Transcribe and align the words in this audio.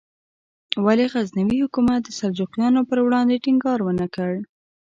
ولې 0.85 1.05
غزنوي 1.13 1.57
حکومت 1.63 1.99
د 2.03 2.09
سلجوقیانو 2.19 2.81
پر 2.89 2.97
وړاندې 3.05 3.41
ټینګار 3.43 3.79
ونکړ؟ 3.83 4.31